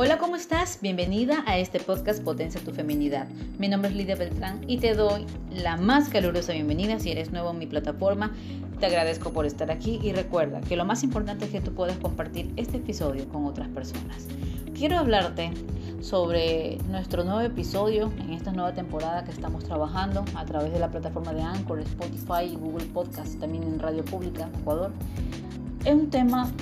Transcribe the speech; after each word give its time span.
Hola, 0.00 0.16
¿cómo 0.18 0.36
estás? 0.36 0.78
Bienvenida 0.80 1.42
a 1.44 1.58
este 1.58 1.80
podcast 1.80 2.22
Potencia 2.22 2.60
tu 2.60 2.70
Feminidad. 2.70 3.26
Mi 3.58 3.66
nombre 3.66 3.90
es 3.90 3.96
Lidia 3.96 4.14
Beltrán 4.14 4.60
y 4.68 4.78
te 4.78 4.94
doy 4.94 5.26
la 5.50 5.76
más 5.76 6.08
calurosa 6.08 6.52
bienvenida 6.52 7.00
si 7.00 7.10
eres 7.10 7.32
nuevo 7.32 7.50
en 7.50 7.58
mi 7.58 7.66
plataforma. 7.66 8.32
Te 8.78 8.86
agradezco 8.86 9.32
por 9.32 9.44
estar 9.44 9.72
aquí 9.72 9.98
y 10.00 10.12
recuerda 10.12 10.60
que 10.60 10.76
lo 10.76 10.84
más 10.84 11.02
importante 11.02 11.46
es 11.46 11.50
que 11.50 11.60
tú 11.60 11.74
puedas 11.74 11.98
compartir 11.98 12.52
este 12.54 12.76
episodio 12.76 13.28
con 13.28 13.44
otras 13.44 13.66
personas. 13.70 14.28
Quiero 14.72 14.98
hablarte 14.98 15.50
sobre 16.00 16.78
nuestro 16.88 17.24
nuevo 17.24 17.40
episodio 17.40 18.12
en 18.20 18.34
esta 18.34 18.52
nueva 18.52 18.74
temporada 18.74 19.24
que 19.24 19.32
estamos 19.32 19.64
trabajando 19.64 20.24
a 20.36 20.44
través 20.44 20.72
de 20.72 20.78
la 20.78 20.92
plataforma 20.92 21.34
de 21.34 21.42
Anchor, 21.42 21.80
Spotify 21.80 22.44
y 22.52 22.54
Google 22.54 22.86
Podcast, 22.86 23.40
también 23.40 23.64
en 23.64 23.80
Radio 23.80 24.04
Pública 24.04 24.48
Ecuador. 24.60 24.92
Es 25.84 25.92
un 25.92 26.08
tema 26.08 26.52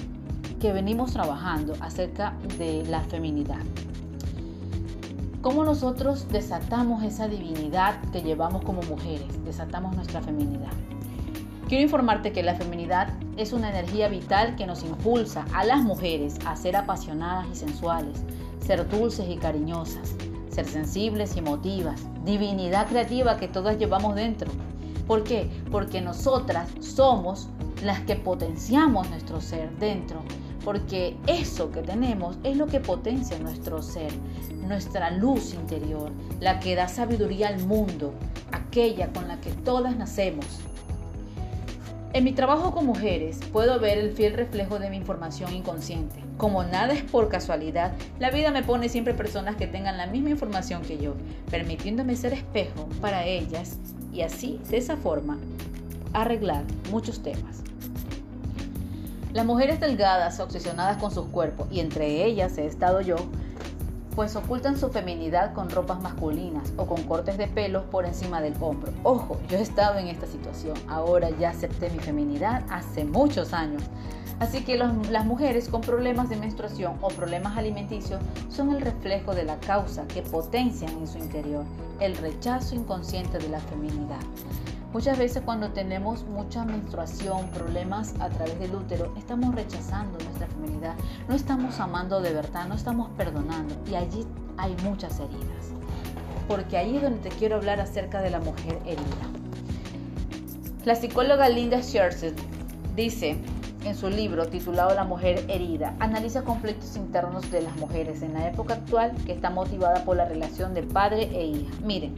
que 0.67 0.73
venimos 0.73 1.13
trabajando 1.13 1.75
acerca 1.79 2.35
de 2.59 2.85
la 2.89 3.01
feminidad. 3.03 3.61
Cómo 5.41 5.63
nosotros 5.63 6.27
desatamos 6.29 7.05
esa 7.05 7.29
divinidad 7.29 8.01
que 8.11 8.21
llevamos 8.21 8.65
como 8.65 8.83
mujeres, 8.83 9.29
desatamos 9.45 9.95
nuestra 9.95 10.23
feminidad. 10.23 10.73
Quiero 11.69 11.85
informarte 11.85 12.33
que 12.33 12.43
la 12.43 12.57
feminidad 12.57 13.11
es 13.37 13.53
una 13.53 13.71
energía 13.71 14.09
vital 14.09 14.57
que 14.57 14.67
nos 14.67 14.83
impulsa 14.83 15.45
a 15.55 15.63
las 15.63 15.85
mujeres 15.85 16.35
a 16.45 16.57
ser 16.57 16.75
apasionadas 16.75 17.47
y 17.53 17.55
sensuales, 17.55 18.25
ser 18.59 18.89
dulces 18.89 19.29
y 19.31 19.37
cariñosas, 19.37 20.17
ser 20.51 20.67
sensibles 20.67 21.37
y 21.37 21.39
emotivas, 21.39 22.03
divinidad 22.25 22.89
creativa 22.89 23.37
que 23.37 23.47
todas 23.47 23.79
llevamos 23.79 24.17
dentro. 24.17 24.51
¿Por 25.07 25.23
qué? 25.23 25.49
Porque 25.71 26.01
nosotras 26.01 26.69
somos 26.81 27.51
las 27.85 28.01
que 28.01 28.17
potenciamos 28.17 29.09
nuestro 29.11 29.41
ser 29.41 29.71
dentro 29.79 30.25
porque 30.67 31.17
eso 31.29 31.71
que 31.71 31.81
tenemos 31.81 32.39
es 32.43 32.57
lo 32.57 32.67
que 32.67 32.81
potencia 32.81 33.39
nuestro 33.39 33.83
ser, 33.83 34.11
nuestra 34.67 35.13
luz 35.13 35.55
interior, 35.55 36.11
la 36.41 36.59
que 36.59 36.75
da 36.75 36.89
sabiduría 36.89 37.47
al 37.47 37.61
mundo, 37.61 38.13
aquella 38.51 39.13
con 39.13 39.29
la 39.29 39.41
que 39.41 39.51
todas 39.51 39.97
nacemos. 39.97 40.45
En 42.15 42.25
mi 42.25 42.33
trabajo 42.33 42.73
con 42.73 42.85
mujeres 42.85 43.39
puedo 43.53 43.79
ver 43.79 43.97
el 43.99 44.11
fiel 44.11 44.35
reflejo 44.35 44.81
de 44.81 44.91
mi 44.91 44.97
información 44.97 45.55
inconsciente. 45.55 46.17
Como 46.37 46.65
nada 46.65 46.95
es 46.95 47.05
por 47.05 47.29
casualidad, 47.29 47.93
la 48.19 48.33
vida 48.33 48.51
me 48.51 48.65
pone 48.65 48.89
siempre 48.89 49.15
personas 49.15 49.55
que 49.55 49.69
tengan 49.69 49.97
la 49.97 50.09
misma 50.09 50.31
información 50.31 50.83
que 50.83 50.99
yo, 50.99 51.15
permitiéndome 51.49 52.17
ser 52.17 52.33
espejo 52.33 52.89
para 53.01 53.25
ellas 53.25 53.79
y 54.13 54.23
así, 54.23 54.59
de 54.69 54.79
esa 54.79 54.97
forma, 54.97 55.39
arreglar 56.13 56.65
muchos 56.91 57.23
temas. 57.23 57.63
Las 59.37 59.45
mujeres 59.45 59.81
delgadas, 59.81 60.41
obsesionadas 60.41 60.97
con 60.97 61.11
sus 61.11 61.27
cuerpos, 61.27 61.69
y 61.71 61.81
entre 61.81 62.25
ellas 62.25 62.57
he 62.57 62.65
estado 62.65 63.03
yo, 63.03 63.17
pues 64.15 64.35
ocultan 64.35 64.79
su 64.79 64.89
feminidad 64.89 65.53
con 65.53 65.69
ropas 65.69 66.01
masculinas 66.01 66.73
o 66.79 66.87
con 66.87 67.03
cortes 67.03 67.37
de 67.37 67.47
pelo 67.47 67.85
por 67.91 68.07
encima 68.07 68.41
del 68.41 68.55
hombro. 68.61 68.95
Ojo, 69.03 69.39
yo 69.51 69.59
he 69.59 69.61
estado 69.61 69.99
en 69.99 70.09
esta 70.09 70.27
situación, 70.27 70.75
ahora 70.89 71.29
ya 71.39 71.51
acepté 71.51 71.91
mi 71.91 71.99
feminidad 71.99 72.65
hace 72.71 73.05
muchos 73.05 73.53
años. 73.53 73.83
Así 74.41 74.65
que 74.65 74.79
las 74.79 75.27
mujeres 75.27 75.69
con 75.69 75.83
problemas 75.83 76.31
de 76.31 76.37
menstruación 76.37 76.95
o 77.03 77.09
problemas 77.09 77.59
alimenticios 77.59 78.23
son 78.49 78.71
el 78.71 78.81
reflejo 78.81 79.35
de 79.35 79.45
la 79.45 79.61
causa 79.61 80.07
que 80.09 80.23
potencian 80.23 80.93
en 80.93 81.07
su 81.07 81.19
interior 81.19 81.67
el 82.01 82.17
rechazo 82.17 82.75
inconsciente 82.75 83.37
de 83.37 83.51
la 83.51 83.61
feminidad. 83.61 84.17
Muchas 84.93 85.19
veces 85.19 85.43
cuando 85.45 85.71
tenemos 85.73 86.25
mucha 86.25 86.65
menstruación, 86.65 87.49
problemas 87.51 88.15
a 88.21 88.29
través 88.29 88.59
del 88.59 88.75
útero, 88.75 89.13
estamos 89.19 89.55
rechazando 89.55 90.19
nuestra 90.19 90.47
feminidad, 90.47 90.95
no 91.29 91.35
estamos 91.35 91.81
amando 91.81 92.21
de 92.21 92.33
verdad, 92.33 92.67
no 92.67 92.75
estamos 92.75 93.11
perdonando 93.17 93.75
y 93.91 93.95
allí 93.95 94.27
hay 94.57 94.75
muchas 94.85 95.19
heridas. 95.21 95.73
Porque 96.49 96.79
ahí 96.79 96.97
es 96.97 97.03
donde 97.03 97.19
te 97.19 97.29
quiero 97.31 97.57
hablar 97.57 97.81
acerca 97.81 98.23
de 98.23 98.31
la 98.31 98.39
mujer 98.39 98.79
herida. 98.87 99.27
La 100.85 100.95
psicóloga 100.95 101.49
Linda 101.49 101.83
Scherzer 101.83 102.33
dice 102.95 103.37
en 103.85 103.95
su 103.95 104.09
libro 104.09 104.47
titulado 104.47 104.95
La 104.95 105.05
mujer 105.05 105.45
herida, 105.49 105.95
analiza 106.01 106.43
conflictos 106.43 106.97
internos 106.97 107.51
de 107.51 107.63
las 107.63 107.77
mujeres 107.77 108.23
en 108.23 108.35
la 108.35 108.49
época 108.49 108.75
actual 108.75 109.13
que 109.27 109.33
está 109.33 109.51
motivada 109.51 110.05
por 110.05 110.17
la 110.17 110.25
relación 110.25 110.75
de 110.75 110.83
padre 110.83 111.29
e 111.33 111.47
hija. 111.47 111.75
Miren, 111.85 112.15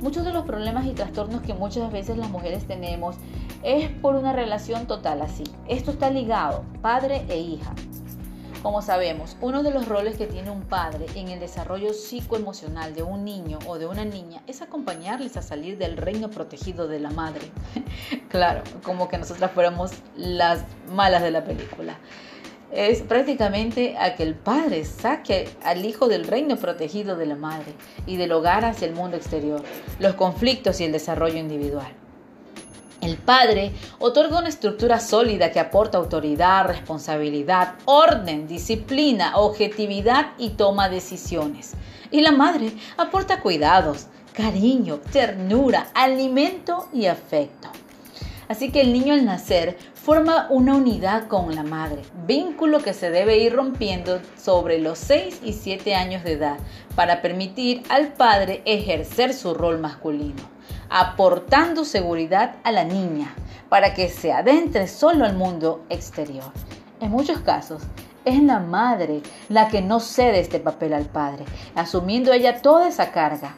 Muchos 0.00 0.24
de 0.24 0.32
los 0.32 0.44
problemas 0.44 0.86
y 0.86 0.92
trastornos 0.92 1.42
que 1.42 1.54
muchas 1.54 1.90
veces 1.90 2.16
las 2.16 2.30
mujeres 2.30 2.66
tenemos 2.68 3.16
es 3.64 3.90
por 3.90 4.14
una 4.14 4.32
relación 4.32 4.86
total 4.86 5.22
así. 5.22 5.42
Esto 5.66 5.90
está 5.90 6.08
ligado, 6.08 6.64
padre 6.80 7.24
e 7.28 7.38
hija. 7.38 7.74
Como 8.62 8.80
sabemos, 8.80 9.36
uno 9.40 9.62
de 9.62 9.72
los 9.72 9.88
roles 9.88 10.16
que 10.16 10.26
tiene 10.26 10.50
un 10.50 10.62
padre 10.62 11.06
en 11.16 11.28
el 11.28 11.40
desarrollo 11.40 11.92
psicoemocional 11.92 12.94
de 12.94 13.02
un 13.02 13.24
niño 13.24 13.58
o 13.66 13.78
de 13.78 13.86
una 13.86 14.04
niña 14.04 14.42
es 14.46 14.62
acompañarles 14.62 15.36
a 15.36 15.42
salir 15.42 15.78
del 15.78 15.96
reino 15.96 16.30
protegido 16.30 16.86
de 16.86 17.00
la 17.00 17.10
madre. 17.10 17.50
claro, 18.28 18.62
como 18.82 19.08
que 19.08 19.18
nosotras 19.18 19.50
fuéramos 19.50 19.92
las 20.16 20.64
malas 20.92 21.22
de 21.22 21.32
la 21.32 21.44
película 21.44 21.98
es 22.72 23.02
prácticamente 23.02 23.96
a 23.98 24.14
que 24.14 24.22
el 24.22 24.34
padre 24.34 24.84
saque 24.84 25.48
al 25.64 25.84
hijo 25.84 26.08
del 26.08 26.26
reino 26.26 26.56
protegido 26.56 27.16
de 27.16 27.26
la 27.26 27.36
madre 27.36 27.72
y 28.06 28.16
del 28.16 28.32
hogar 28.32 28.64
hacia 28.64 28.86
el 28.86 28.94
mundo 28.94 29.16
exterior, 29.16 29.62
los 29.98 30.14
conflictos 30.14 30.80
y 30.80 30.84
el 30.84 30.92
desarrollo 30.92 31.38
individual. 31.38 31.92
El 33.00 33.16
padre 33.16 33.72
otorga 34.00 34.40
una 34.40 34.48
estructura 34.48 34.98
sólida 34.98 35.52
que 35.52 35.60
aporta 35.60 35.98
autoridad, 35.98 36.66
responsabilidad, 36.66 37.76
orden, 37.84 38.48
disciplina, 38.48 39.36
objetividad 39.36 40.32
y 40.36 40.50
toma 40.50 40.88
decisiones. 40.88 41.74
Y 42.10 42.22
la 42.22 42.32
madre 42.32 42.72
aporta 42.96 43.40
cuidados, 43.40 44.08
cariño, 44.32 44.98
ternura, 45.12 45.88
alimento 45.94 46.88
y 46.92 47.06
afecto. 47.06 47.68
Así 48.48 48.70
que 48.70 48.80
el 48.80 48.92
niño 48.92 49.12
al 49.12 49.26
nacer 49.26 49.76
forma 49.94 50.46
una 50.48 50.74
unidad 50.74 51.26
con 51.28 51.54
la 51.54 51.62
madre, 51.62 52.02
vínculo 52.26 52.80
que 52.80 52.94
se 52.94 53.10
debe 53.10 53.38
ir 53.38 53.54
rompiendo 53.54 54.20
sobre 54.42 54.78
los 54.78 54.98
6 54.98 55.40
y 55.44 55.52
7 55.52 55.94
años 55.94 56.24
de 56.24 56.32
edad 56.32 56.56
para 56.96 57.20
permitir 57.20 57.82
al 57.90 58.14
padre 58.14 58.62
ejercer 58.64 59.34
su 59.34 59.52
rol 59.52 59.78
masculino, 59.78 60.42
aportando 60.88 61.84
seguridad 61.84 62.56
a 62.64 62.72
la 62.72 62.84
niña 62.84 63.34
para 63.68 63.92
que 63.92 64.08
se 64.08 64.32
adentre 64.32 64.88
solo 64.88 65.26
al 65.26 65.36
mundo 65.36 65.84
exterior. 65.90 66.50
En 67.00 67.10
muchos 67.10 67.40
casos, 67.40 67.82
es 68.24 68.42
la 68.42 68.60
madre 68.60 69.22
la 69.48 69.68
que 69.68 69.82
no 69.82 70.00
cede 70.00 70.40
este 70.40 70.58
papel 70.58 70.94
al 70.94 71.06
padre, 71.06 71.44
asumiendo 71.74 72.32
ella 72.32 72.60
toda 72.62 72.88
esa 72.88 73.10
carga 73.12 73.54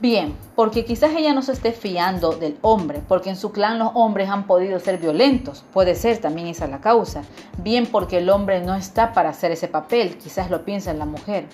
Bien, 0.00 0.36
porque 0.54 0.84
quizás 0.84 1.10
ella 1.16 1.34
no 1.34 1.42
se 1.42 1.50
esté 1.50 1.72
fiando 1.72 2.30
del 2.30 2.56
hombre, 2.62 3.02
porque 3.08 3.30
en 3.30 3.36
su 3.36 3.50
clan 3.50 3.80
los 3.80 3.90
hombres 3.94 4.28
han 4.28 4.46
podido 4.46 4.78
ser 4.78 4.98
violentos, 4.98 5.64
puede 5.72 5.96
ser 5.96 6.18
también 6.18 6.46
esa 6.46 6.68
la 6.68 6.80
causa. 6.80 7.22
Bien 7.56 7.84
porque 7.84 8.18
el 8.18 8.30
hombre 8.30 8.60
no 8.60 8.76
está 8.76 9.12
para 9.12 9.30
hacer 9.30 9.50
ese 9.50 9.66
papel, 9.66 10.16
quizás 10.16 10.52
lo 10.52 10.64
piensa 10.64 10.94
la 10.94 11.04
mujer. 11.04 11.46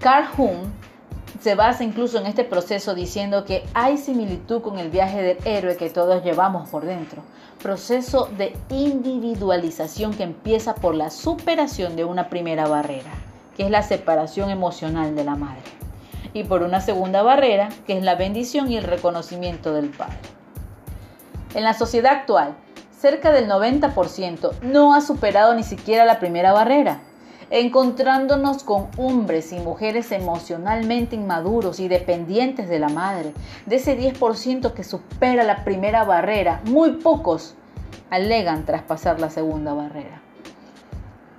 Carl 0.00 0.26
Jung 0.36 0.66
se 1.40 1.54
basa 1.54 1.82
incluso 1.82 2.18
en 2.18 2.26
este 2.26 2.44
proceso 2.44 2.94
diciendo 2.94 3.46
que 3.46 3.64
hay 3.72 3.96
similitud 3.96 4.60
con 4.60 4.78
el 4.78 4.90
viaje 4.90 5.22
del 5.22 5.38
héroe 5.46 5.78
que 5.78 5.88
todos 5.88 6.22
llevamos 6.22 6.68
por 6.68 6.84
dentro. 6.84 7.22
Proceso 7.62 8.28
de 8.36 8.54
individualización 8.68 10.12
que 10.12 10.24
empieza 10.24 10.74
por 10.74 10.94
la 10.94 11.08
superación 11.08 11.96
de 11.96 12.04
una 12.04 12.28
primera 12.28 12.68
barrera, 12.68 13.12
que 13.56 13.64
es 13.64 13.70
la 13.70 13.82
separación 13.82 14.50
emocional 14.50 15.16
de 15.16 15.24
la 15.24 15.36
madre 15.36 15.85
y 16.32 16.44
por 16.44 16.62
una 16.62 16.80
segunda 16.80 17.22
barrera, 17.22 17.68
que 17.86 17.96
es 17.96 18.02
la 18.02 18.14
bendición 18.14 18.70
y 18.70 18.76
el 18.76 18.84
reconocimiento 18.84 19.72
del 19.72 19.90
Padre. 19.90 20.16
En 21.54 21.64
la 21.64 21.74
sociedad 21.74 22.12
actual, 22.12 22.54
cerca 22.98 23.32
del 23.32 23.48
90% 23.48 24.60
no 24.62 24.94
ha 24.94 25.00
superado 25.00 25.54
ni 25.54 25.62
siquiera 25.62 26.04
la 26.04 26.18
primera 26.18 26.52
barrera, 26.52 27.00
encontrándonos 27.50 28.62
con 28.62 28.88
hombres 28.96 29.52
y 29.52 29.58
mujeres 29.58 30.10
emocionalmente 30.12 31.16
inmaduros 31.16 31.80
y 31.80 31.88
dependientes 31.88 32.68
de 32.68 32.78
la 32.78 32.88
madre. 32.88 33.32
De 33.66 33.76
ese 33.76 33.98
10% 33.98 34.72
que 34.72 34.84
supera 34.84 35.44
la 35.44 35.64
primera 35.64 36.04
barrera, 36.04 36.60
muy 36.64 36.92
pocos 36.92 37.54
alegan 38.10 38.64
traspasar 38.64 39.20
la 39.20 39.30
segunda 39.30 39.72
barrera. 39.74 40.25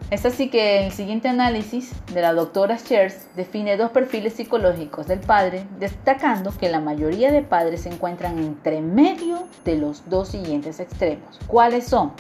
Es 0.10 0.26
así 0.26 0.50
que 0.50 0.86
el 0.86 0.94
siguiente 0.94 1.28
análisis 1.28 1.92
de 2.14 2.22
la 2.22 2.32
doctora 2.32 2.78
Shears 2.78 3.28
define 3.36 3.76
dos 3.76 3.92
perfiles 3.92 4.36
psicológicos 4.36 5.06
del 5.06 5.20
padre, 5.20 5.66
destacando 5.80 6.58
que 6.58 6.70
la 6.70 6.80
mayoría 6.80 7.30
de 7.30 7.42
padres 7.42 7.82
se 7.82 7.90
encuentran 7.90 8.40
entre 8.40 8.80
medio 8.80 9.50
de 9.66 9.76
los 9.76 10.10
dos 10.10 10.30
siguientes 10.30 10.80
extremos. 10.80 11.38
¿Cuáles 11.48 11.88
son? 11.88 12.14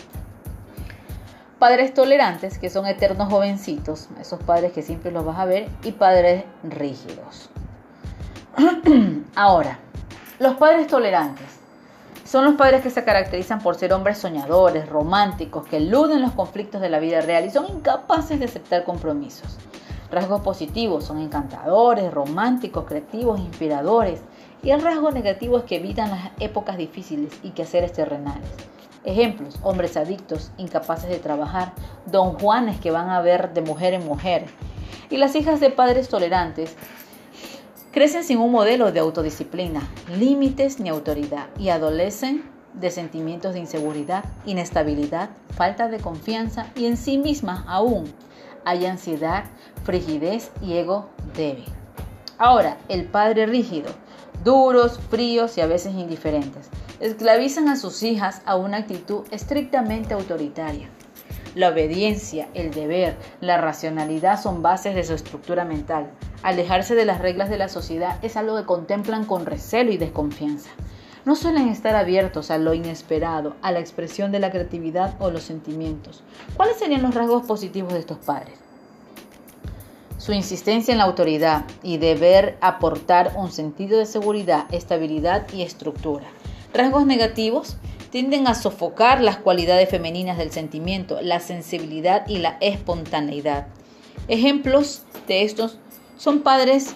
Padres 1.59 1.93
tolerantes, 1.93 2.59
que 2.59 2.69
son 2.69 2.87
eternos 2.87 3.31
jovencitos, 3.31 4.09
esos 4.19 4.43
padres 4.43 4.73
que 4.73 4.81
siempre 4.81 5.13
los 5.13 5.23
vas 5.23 5.39
a 5.39 5.45
ver, 5.45 5.69
y 5.81 5.93
padres 5.93 6.43
rígidos. 6.63 7.49
Ahora, 9.35 9.79
los 10.39 10.55
padres 10.55 10.87
tolerantes 10.87 11.56
son 12.27 12.43
los 12.43 12.55
padres 12.55 12.81
que 12.81 12.89
se 12.89 13.05
caracterizan 13.05 13.59
por 13.61 13.75
ser 13.75 13.93
hombres 13.93 14.17
soñadores, 14.17 14.89
románticos, 14.89 15.65
que 15.65 15.77
eluden 15.77 16.21
los 16.21 16.33
conflictos 16.33 16.81
de 16.81 16.89
la 16.89 16.99
vida 16.99 17.21
real 17.21 17.45
y 17.45 17.51
son 17.51 17.67
incapaces 17.69 18.37
de 18.37 18.45
aceptar 18.45 18.83
compromisos. 18.83 19.57
Rasgos 20.11 20.41
positivos 20.41 21.05
son 21.05 21.21
encantadores, 21.21 22.13
románticos, 22.13 22.83
creativos, 22.83 23.39
inspiradores. 23.39 24.19
Y 24.61 24.71
el 24.71 24.81
rasgo 24.81 25.11
negativo 25.11 25.57
es 25.57 25.63
que 25.63 25.77
evitan 25.77 26.09
las 26.09 26.31
épocas 26.41 26.75
difíciles 26.75 27.31
y 27.43 27.51
quehaceres 27.51 27.93
terrenales. 27.93 28.49
Ejemplos, 29.05 29.57
hombres 29.63 29.95
adictos, 29.95 30.51
incapaces 30.57 31.09
de 31.09 31.19
trabajar, 31.19 31.71
don 32.07 32.37
Juanes 32.39 32.77
que 32.81 32.91
van 32.91 33.09
a 33.09 33.21
ver 33.21 33.53
de 33.53 33.61
mujer 33.61 33.93
en 33.93 34.05
mujer. 34.05 34.47
Y 35.09 35.15
las 35.15 35.33
hijas 35.35 35.61
de 35.61 35.69
padres 35.69 36.09
tolerantes 36.09 36.75
crecen 37.91 38.23
sin 38.23 38.39
un 38.39 38.51
modelo 38.51 38.91
de 38.91 38.99
autodisciplina, 38.99 39.81
límites 40.17 40.79
ni 40.79 40.89
autoridad 40.89 41.47
y 41.57 41.69
adolecen 41.69 42.43
de 42.73 42.91
sentimientos 42.91 43.53
de 43.53 43.59
inseguridad, 43.59 44.25
inestabilidad, 44.45 45.29
falta 45.55 45.87
de 45.87 45.99
confianza 45.99 46.67
y 46.75 46.85
en 46.85 46.97
sí 46.97 47.17
mismas 47.17 47.63
aún 47.67 48.13
hay 48.65 48.85
ansiedad, 48.85 49.45
frigidez 49.83 50.51
y 50.61 50.73
ego 50.73 51.09
débil. 51.35 51.65
Ahora, 52.37 52.77
el 52.89 53.05
padre 53.05 53.45
rígido, 53.45 53.89
duros, 54.43 54.99
fríos 55.09 55.57
y 55.57 55.61
a 55.61 55.67
veces 55.67 55.95
indiferentes, 55.95 56.69
esclavizan 56.99 57.69
a 57.69 57.77
sus 57.77 58.03
hijas 58.03 58.41
a 58.45 58.55
una 58.55 58.77
actitud 58.77 59.23
estrictamente 59.31 60.13
autoritaria. 60.13 60.89
La 61.57 61.69
obediencia, 61.69 62.49
el 62.53 62.69
deber, 62.69 63.17
la 63.41 63.57
racionalidad 63.57 64.39
son 64.39 64.61
bases 64.61 64.93
de 64.93 65.03
su 65.03 65.15
estructura 65.15 65.65
mental. 65.65 66.11
Alejarse 66.43 66.93
de 66.93 67.03
las 67.03 67.19
reglas 67.19 67.49
de 67.49 67.57
la 67.57 67.67
sociedad 67.67 68.19
es 68.21 68.37
algo 68.37 68.55
que 68.57 68.65
contemplan 68.65 69.25
con 69.25 69.47
recelo 69.47 69.91
y 69.91 69.97
desconfianza 69.97 70.69
no 71.25 71.35
suelen 71.35 71.67
estar 71.67 71.93
abiertos 71.93 72.51
a 72.51 72.57
lo 72.57 72.73
inesperado, 72.73 73.57
a 73.61 73.73
la 73.73 73.79
expresión 73.79 74.31
de 74.31 74.39
la 74.39 74.49
creatividad 74.49 75.15
o 75.19 75.29
los 75.29 75.43
sentimientos. 75.43 76.23
¿Cuáles 76.55 76.77
serían 76.77 77.01
los 77.01 77.13
rasgos 77.15 77.45
positivos 77.45 77.91
de 77.91 77.99
estos 77.99 78.19
padres? 78.19 78.53
Su 80.19 80.31
insistencia 80.31 80.93
en 80.93 80.99
la 80.99 81.03
autoridad 81.03 81.65
y 81.83 81.97
deber 81.97 82.57
aportar 82.61 83.33
un 83.35 83.51
sentido 83.51 83.99
de 83.99 84.05
seguridad, 84.05 84.73
estabilidad 84.73 85.51
y 85.51 85.63
estructura. 85.63 86.27
Rasgos 86.73 87.05
negativos 87.05 87.75
tienden 88.09 88.47
a 88.47 88.55
sofocar 88.55 89.21
las 89.21 89.37
cualidades 89.37 89.89
femeninas 89.89 90.37
del 90.37 90.51
sentimiento, 90.51 91.19
la 91.21 91.39
sensibilidad 91.39 92.27
y 92.27 92.37
la 92.37 92.57
espontaneidad. 92.61 93.67
Ejemplos 94.27 95.03
de 95.27 95.43
estos 95.43 95.77
son 96.17 96.41
padres 96.41 96.95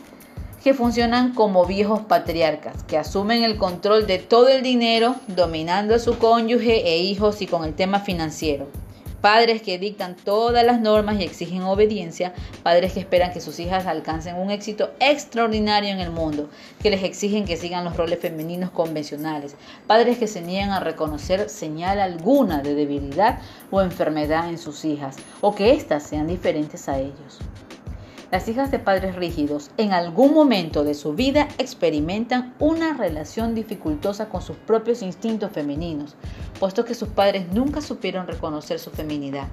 que 0.63 0.73
funcionan 0.73 1.33
como 1.33 1.65
viejos 1.65 2.01
patriarcas, 2.01 2.83
que 2.83 2.97
asumen 2.97 3.43
el 3.43 3.57
control 3.57 4.05
de 4.05 4.19
todo 4.19 4.49
el 4.49 4.61
dinero, 4.61 5.15
dominando 5.27 5.95
a 5.95 5.99
su 5.99 6.17
cónyuge 6.17 6.87
e 6.87 6.99
hijos 6.99 7.41
y 7.41 7.47
con 7.47 7.63
el 7.63 7.73
tema 7.73 7.99
financiero. 7.99 8.67
Padres 9.21 9.61
que 9.61 9.77
dictan 9.77 10.15
todas 10.15 10.65
las 10.65 10.81
normas 10.81 11.19
y 11.19 11.23
exigen 11.23 11.61
obediencia, 11.61 12.33
padres 12.63 12.93
que 12.93 12.99
esperan 12.99 13.31
que 13.31 13.39
sus 13.39 13.59
hijas 13.59 13.85
alcancen 13.85 14.35
un 14.35 14.49
éxito 14.49 14.91
extraordinario 14.99 15.91
en 15.91 15.99
el 15.99 16.09
mundo, 16.09 16.49
que 16.81 16.89
les 16.89 17.03
exigen 17.03 17.45
que 17.45 17.55
sigan 17.55 17.83
los 17.83 17.95
roles 17.95 18.19
femeninos 18.19 18.71
convencionales, 18.71 19.55
padres 19.85 20.17
que 20.17 20.27
se 20.27 20.41
niegan 20.41 20.71
a 20.71 20.79
reconocer 20.79 21.49
señal 21.49 21.99
alguna 21.99 22.63
de 22.63 22.73
debilidad 22.73 23.39
o 23.69 23.81
enfermedad 23.81 24.49
en 24.49 24.57
sus 24.57 24.85
hijas, 24.85 25.17
o 25.39 25.53
que 25.53 25.71
éstas 25.71 26.03
sean 26.03 26.27
diferentes 26.27 26.89
a 26.89 26.97
ellos. 26.99 27.39
Las 28.31 28.47
hijas 28.47 28.71
de 28.71 28.79
padres 28.79 29.17
rígidos 29.17 29.71
en 29.75 29.91
algún 29.91 30.33
momento 30.33 30.85
de 30.85 30.93
su 30.93 31.13
vida 31.13 31.49
experimentan 31.57 32.55
una 32.59 32.93
relación 32.93 33.55
dificultosa 33.55 34.29
con 34.29 34.41
sus 34.41 34.55
propios 34.55 35.01
instintos 35.01 35.51
femeninos, 35.51 36.15
puesto 36.57 36.85
que 36.85 36.93
sus 36.93 37.09
padres 37.09 37.51
nunca 37.51 37.81
supieron 37.81 38.27
reconocer 38.27 38.79
su 38.79 38.89
feminidad. 38.89 39.49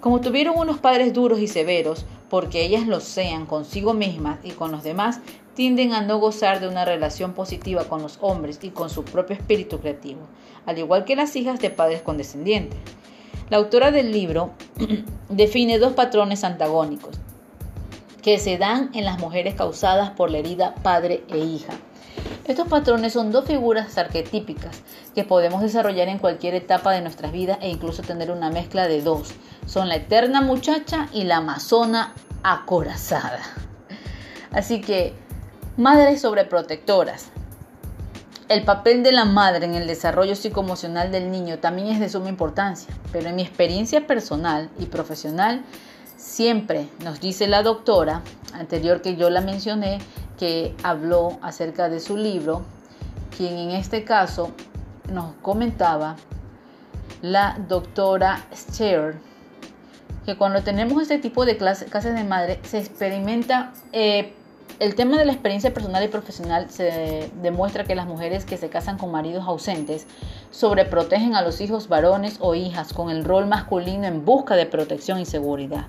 Como 0.00 0.20
tuvieron 0.20 0.58
unos 0.58 0.78
padres 0.78 1.12
duros 1.12 1.38
y 1.38 1.46
severos, 1.46 2.06
porque 2.28 2.64
ellas 2.64 2.88
lo 2.88 2.98
sean 2.98 3.46
consigo 3.46 3.94
mismas 3.94 4.40
y 4.42 4.50
con 4.50 4.72
los 4.72 4.82
demás, 4.82 5.20
tienden 5.54 5.92
a 5.92 6.00
no 6.00 6.18
gozar 6.18 6.58
de 6.58 6.66
una 6.66 6.84
relación 6.84 7.34
positiva 7.34 7.84
con 7.84 8.02
los 8.02 8.18
hombres 8.20 8.58
y 8.62 8.70
con 8.70 8.90
su 8.90 9.04
propio 9.04 9.36
espíritu 9.36 9.78
creativo, 9.78 10.22
al 10.66 10.78
igual 10.78 11.04
que 11.04 11.14
las 11.14 11.36
hijas 11.36 11.60
de 11.60 11.70
padres 11.70 12.02
condescendientes. 12.02 12.80
La 13.48 13.58
autora 13.58 13.92
del 13.92 14.10
libro 14.10 14.50
define 15.28 15.78
dos 15.78 15.92
patrones 15.92 16.42
antagónicos, 16.42 17.18
que 18.28 18.38
se 18.38 18.58
dan 18.58 18.90
en 18.92 19.06
las 19.06 19.18
mujeres 19.18 19.54
causadas 19.54 20.10
por 20.10 20.30
la 20.30 20.36
herida 20.36 20.74
padre 20.82 21.24
e 21.30 21.38
hija. 21.38 21.72
Estos 22.46 22.68
patrones 22.68 23.14
son 23.14 23.32
dos 23.32 23.46
figuras 23.46 23.96
arquetípicas 23.96 24.82
que 25.14 25.24
podemos 25.24 25.62
desarrollar 25.62 26.08
en 26.08 26.18
cualquier 26.18 26.54
etapa 26.54 26.92
de 26.92 27.00
nuestras 27.00 27.32
vidas 27.32 27.56
e 27.62 27.70
incluso 27.70 28.02
tener 28.02 28.30
una 28.30 28.50
mezcla 28.50 28.86
de 28.86 29.00
dos. 29.00 29.30
Son 29.64 29.88
la 29.88 29.96
eterna 29.96 30.42
muchacha 30.42 31.08
y 31.10 31.24
la 31.24 31.38
amazona 31.38 32.12
acorazada. 32.42 33.40
Así 34.50 34.82
que, 34.82 35.14
madres 35.78 36.20
sobreprotectoras. 36.20 37.30
El 38.50 38.62
papel 38.64 39.02
de 39.02 39.12
la 39.12 39.24
madre 39.24 39.64
en 39.64 39.74
el 39.74 39.86
desarrollo 39.86 40.36
psicoemocional 40.36 41.10
del 41.10 41.30
niño 41.30 41.60
también 41.60 41.88
es 41.88 41.98
de 41.98 42.10
suma 42.10 42.28
importancia, 42.28 42.92
pero 43.10 43.30
en 43.30 43.36
mi 43.36 43.42
experiencia 43.42 44.06
personal 44.06 44.68
y 44.78 44.84
profesional 44.84 45.64
Siempre 46.18 46.88
nos 47.04 47.20
dice 47.20 47.46
la 47.46 47.62
doctora, 47.62 48.22
anterior 48.52 49.02
que 49.02 49.14
yo 49.14 49.30
la 49.30 49.40
mencioné, 49.40 49.98
que 50.36 50.74
habló 50.82 51.38
acerca 51.42 51.88
de 51.88 52.00
su 52.00 52.16
libro, 52.16 52.62
quien 53.36 53.56
en 53.56 53.70
este 53.70 54.02
caso 54.02 54.50
nos 55.12 55.32
comentaba 55.42 56.16
la 57.22 57.56
doctora 57.68 58.44
Scher, 58.52 59.14
que 60.26 60.36
cuando 60.36 60.64
tenemos 60.64 61.00
este 61.00 61.18
tipo 61.20 61.44
de 61.44 61.56
clases, 61.56 61.88
de 61.88 62.24
madre 62.24 62.58
se 62.64 62.78
experimenta 62.78 63.72
eh, 63.92 64.34
el 64.80 64.94
tema 64.94 65.18
de 65.18 65.24
la 65.24 65.32
experiencia 65.32 65.74
personal 65.74 66.04
y 66.04 66.08
profesional 66.08 66.70
se 66.70 67.30
demuestra 67.42 67.84
que 67.84 67.96
las 67.96 68.06
mujeres 68.06 68.44
que 68.44 68.56
se 68.56 68.68
casan 68.68 68.96
con 68.96 69.10
maridos 69.10 69.44
ausentes 69.46 70.06
sobreprotegen 70.50 71.34
a 71.34 71.42
los 71.42 71.60
hijos 71.60 71.88
varones 71.88 72.36
o 72.40 72.54
hijas 72.54 72.92
con 72.92 73.10
el 73.10 73.24
rol 73.24 73.46
masculino 73.46 74.06
en 74.06 74.24
busca 74.24 74.54
de 74.54 74.66
protección 74.66 75.18
y 75.18 75.26
seguridad. 75.26 75.86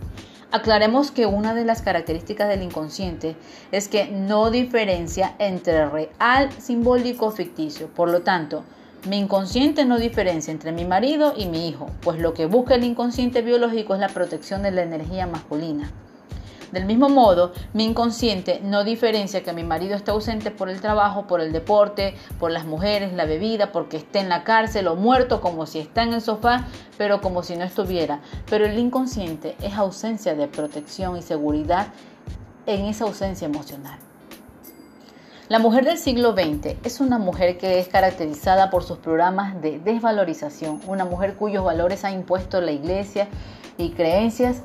Aclaremos 0.51 1.11
que 1.11 1.27
una 1.27 1.53
de 1.53 1.63
las 1.63 1.83
características 1.83 2.49
del 2.49 2.63
inconsciente 2.63 3.35
es 3.71 3.87
que 3.87 4.07
no 4.07 4.49
diferencia 4.49 5.35
entre 5.37 5.87
real, 5.87 6.49
simbólico 6.57 7.27
o 7.27 7.31
ficticio. 7.31 7.87
Por 7.87 8.09
lo 8.09 8.23
tanto, 8.23 8.63
mi 9.07 9.19
inconsciente 9.19 9.85
no 9.85 9.99
diferencia 9.99 10.51
entre 10.51 10.71
mi 10.71 10.85
marido 10.85 11.33
y 11.37 11.45
mi 11.45 11.67
hijo, 11.67 11.85
pues 12.01 12.19
lo 12.19 12.33
que 12.33 12.47
busca 12.47 12.73
el 12.73 12.83
inconsciente 12.83 13.43
biológico 13.43 13.93
es 13.93 13.99
la 13.99 14.09
protección 14.09 14.63
de 14.63 14.71
la 14.71 14.81
energía 14.81 15.27
masculina. 15.27 15.91
Del 16.71 16.85
mismo 16.85 17.09
modo, 17.09 17.51
mi 17.73 17.83
inconsciente 17.83 18.61
no 18.63 18.83
diferencia 18.83 19.43
que 19.43 19.53
mi 19.53 19.63
marido 19.63 19.95
está 19.95 20.11
ausente 20.11 20.51
por 20.51 20.69
el 20.69 20.81
trabajo, 20.81 21.25
por 21.25 21.41
el 21.41 21.51
deporte, 21.51 22.15
por 22.39 22.51
las 22.51 22.65
mujeres, 22.65 23.13
la 23.13 23.25
bebida, 23.25 23.71
porque 23.71 23.97
esté 23.97 24.19
en 24.19 24.29
la 24.29 24.43
cárcel 24.43 24.87
o 24.87 24.95
muerto 24.95 25.41
como 25.41 25.65
si 25.65 25.79
está 25.79 26.03
en 26.03 26.13
el 26.13 26.21
sofá, 26.21 26.67
pero 26.97 27.21
como 27.21 27.41
si 27.41 27.55
no 27.55 27.63
estuviera. 27.63 28.21
Pero 28.49 28.65
el 28.65 28.77
inconsciente 28.77 29.55
es 29.61 29.73
ausencia 29.73 30.35
de 30.35 30.47
protección 30.47 31.17
y 31.17 31.23
seguridad 31.23 31.87
en 32.67 32.85
esa 32.85 33.05
ausencia 33.05 33.45
emocional. 33.45 33.97
La 35.49 35.57
mujer 35.57 35.83
del 35.83 35.97
siglo 35.97 36.33
XX 36.33 36.75
es 36.83 36.99
una 36.99 37.17
mujer 37.17 37.57
que 37.57 37.79
es 37.79 37.87
caracterizada 37.87 38.69
por 38.69 38.83
sus 38.83 38.99
programas 38.99 39.59
de 39.63 39.79
desvalorización, 39.79 40.79
una 40.85 41.05
mujer 41.05 41.33
cuyos 41.33 41.63
valores 41.63 42.05
ha 42.05 42.11
impuesto 42.11 42.61
la 42.61 42.71
iglesia 42.71 43.27
y 43.79 43.89
creencias 43.89 44.61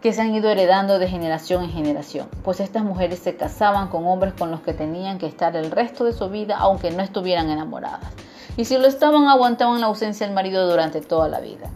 que 0.00 0.12
se 0.12 0.22
han 0.22 0.34
ido 0.34 0.48
heredando 0.48 0.98
de 0.98 1.08
generación 1.08 1.64
en 1.64 1.70
generación, 1.70 2.28
pues 2.44 2.60
estas 2.60 2.84
mujeres 2.84 3.18
se 3.18 3.36
casaban 3.36 3.88
con 3.88 4.06
hombres 4.06 4.32
con 4.34 4.50
los 4.50 4.60
que 4.60 4.72
tenían 4.72 5.18
que 5.18 5.26
estar 5.26 5.56
el 5.56 5.70
resto 5.70 6.04
de 6.04 6.12
su 6.12 6.28
vida 6.28 6.56
aunque 6.58 6.90
no 6.90 7.02
estuvieran 7.02 7.50
enamoradas. 7.50 8.12
Y 8.56 8.64
si 8.64 8.76
lo 8.76 8.86
estaban, 8.86 9.26
aguantaban 9.28 9.80
la 9.80 9.86
ausencia 9.86 10.26
del 10.26 10.34
marido 10.34 10.68
durante 10.68 11.00
toda 11.00 11.28
la 11.28 11.40
vida. 11.40 11.70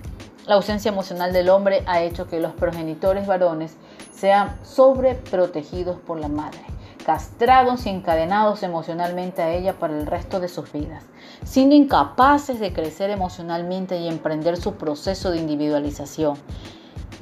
La 0.47 0.57
ausencia 0.57 0.89
emocional 0.89 1.33
del 1.33 1.49
hombre 1.49 1.85
ha 1.87 2.03
hecho 2.03 2.27
que 2.27 2.41
los 2.41 2.53
progenitores 2.53 3.27
varones 3.27 3.77
sean 4.13 4.57
sobreprotegidos 4.63 5.99
por 6.01 6.19
la 6.19 6.29
madre, 6.29 6.61
castrados 7.07 7.87
y 7.87 7.91
encadenados 7.91 8.65
emocionalmente 8.65 9.43
a 9.43 9.53
ella 9.53 9.75
para 9.75 9.97
el 9.97 10.07
resto 10.07 10.41
de 10.41 10.49
sus 10.49 10.73
vidas, 10.73 11.05
siendo 11.45 11.77
incapaces 11.77 12.59
de 12.59 12.73
crecer 12.73 13.11
emocionalmente 13.11 13.99
y 13.99 14.09
emprender 14.09 14.57
su 14.57 14.75
proceso 14.75 15.31
de 15.31 15.39
individualización. 15.39 16.37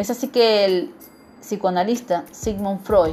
Es 0.01 0.09
así 0.09 0.29
que 0.29 0.65
el 0.65 0.95
psicoanalista 1.43 2.25
Sigmund 2.31 2.81
Freud 2.81 3.13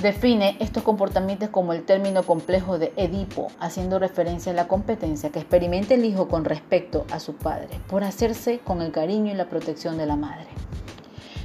define 0.00 0.56
estos 0.60 0.82
comportamientos 0.82 1.50
como 1.50 1.74
el 1.74 1.84
término 1.84 2.22
complejo 2.22 2.78
de 2.78 2.94
Edipo, 2.96 3.48
haciendo 3.60 3.98
referencia 3.98 4.52
a 4.52 4.54
la 4.54 4.66
competencia 4.66 5.28
que 5.28 5.40
experimenta 5.40 5.92
el 5.92 6.06
hijo 6.06 6.26
con 6.26 6.46
respecto 6.46 7.04
a 7.10 7.20
su 7.20 7.34
padre, 7.34 7.68
por 7.86 8.02
hacerse 8.02 8.60
con 8.60 8.80
el 8.80 8.92
cariño 8.92 9.30
y 9.30 9.36
la 9.36 9.50
protección 9.50 9.98
de 9.98 10.06
la 10.06 10.16
madre. 10.16 10.46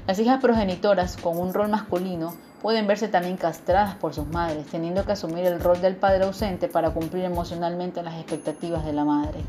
Las 0.07 0.19
hijas 0.19 0.39
progenitoras 0.39 1.17
con 1.17 1.37
un 1.37 1.53
rol 1.53 1.67
masculino 1.67 2.35
pueden 2.61 2.87
verse 2.87 3.09
también 3.09 3.35
castradas 3.35 3.95
por 3.95 4.13
sus 4.13 4.27
madres, 4.27 4.67
teniendo 4.67 5.03
que 5.03 5.11
asumir 5.11 5.45
el 5.45 5.59
rol 5.59 5.81
del 5.81 5.97
padre 5.97 6.23
ausente 6.23 6.69
para 6.69 6.91
cumplir 6.91 7.25
emocionalmente 7.25 8.03
las 8.03 8.15
expectativas 8.15 8.85
de 8.85 8.93
la 8.93 9.03
madre. 9.03 9.41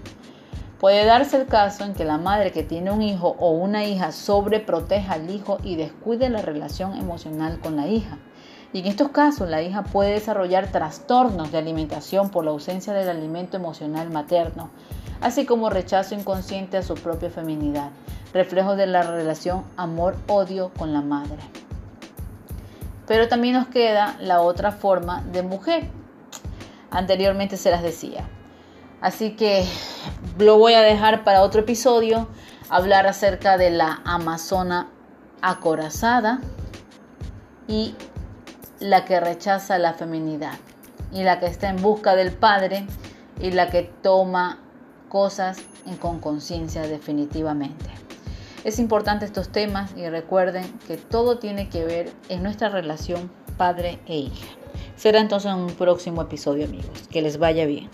Puede 0.81 1.05
darse 1.05 1.37
el 1.37 1.47
caso 1.47 1.85
en 1.85 1.93
que 1.93 2.07
la 2.07 2.17
madre 2.17 2.53
que 2.53 2.63
tiene 2.63 2.91
un 2.91 3.03
hijo 3.03 3.37
o 3.39 3.51
una 3.51 3.85
hija 3.85 4.13
sobreproteja 4.13 5.13
al 5.13 5.29
hijo 5.29 5.59
y 5.63 5.77
descuide 5.77 6.31
la 6.31 6.41
relación 6.41 6.97
emocional 6.97 7.61
con 7.61 7.77
la 7.77 7.87
hija. 7.87 8.17
Y 8.73 8.81
en 8.81 8.87
estos 8.87 9.11
casos 9.11 9.51
la 9.51 9.61
hija 9.61 9.83
puede 9.83 10.13
desarrollar 10.13 10.69
trastornos 10.69 11.53
de 11.53 11.59
alimentación 11.59 12.31
por 12.31 12.47
la 12.47 12.53
ausencia 12.53 12.95
del 12.95 13.11
alimento 13.11 13.59
emocional 13.59 14.09
materno, 14.09 14.71
así 15.21 15.45
como 15.45 15.69
rechazo 15.69 16.15
inconsciente 16.15 16.79
a 16.79 16.83
su 16.83 16.95
propia 16.95 17.29
feminidad, 17.29 17.91
reflejo 18.33 18.75
de 18.75 18.87
la 18.87 19.03
relación 19.03 19.65
amor-odio 19.77 20.71
con 20.79 20.95
la 20.95 21.03
madre. 21.03 21.43
Pero 23.07 23.29
también 23.29 23.53
nos 23.53 23.67
queda 23.67 24.17
la 24.19 24.41
otra 24.41 24.73
forma 24.73 25.21
de 25.31 25.43
mujer. 25.43 25.91
Anteriormente 26.91 27.59
se 27.59 27.71
las 27.71 27.83
decía. 27.83 28.27
Así 29.01 29.31
que 29.33 29.65
lo 30.39 30.59
voy 30.59 30.75
a 30.75 30.83
dejar 30.83 31.25
para 31.25 31.43
otro 31.43 31.61
episodio, 31.61 32.29
hablar 32.69 33.07
acerca 33.07 33.57
de 33.57 33.71
la 33.71 34.01
amazona 34.05 34.89
acorazada 35.43 36.41
y 37.67 37.95
la 38.79 39.05
que 39.05 39.21
rechaza 39.21 39.79
la 39.79 39.95
feminidad 39.95 40.55
y 41.13 41.23
la 41.23 41.41
que 41.41 41.47
está 41.47 41.69
en 41.69 41.81
busca 41.81 42.15
del 42.15 42.33
padre 42.33 42.87
y 43.41 43.53
la 43.53 43.71
que 43.71 43.83
toma 44.03 44.59
cosas 45.09 45.59
con 46.01 46.21
conciencia 46.21 46.83
definitivamente. 46.83 47.87
Es 48.65 48.79
importante 48.79 49.25
estos 49.25 49.49
temas 49.49 49.91
y 49.97 50.07
recuerden 50.09 50.65
que 50.87 50.99
todo 50.99 51.39
tiene 51.39 51.71
que 51.71 51.85
ver 51.85 52.13
en 52.29 52.43
nuestra 52.43 52.69
relación 52.69 53.31
padre 53.57 54.01
e 54.07 54.17
hija. 54.17 54.49
Será 54.97 55.21
entonces 55.21 55.53
un 55.53 55.69
próximo 55.69 56.21
episodio 56.21 56.67
amigos. 56.67 57.09
Que 57.11 57.23
les 57.23 57.39
vaya 57.39 57.65
bien. 57.65 57.89